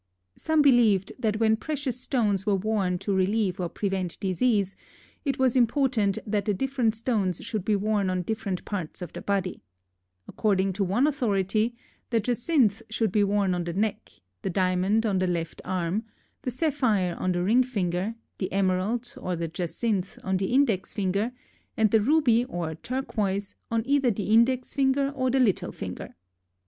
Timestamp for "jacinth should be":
12.19-13.23